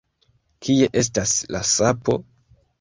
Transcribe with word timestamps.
Kie 0.67 0.87
estas 1.03 1.37
la 1.59 1.63
sapo? 1.77 2.21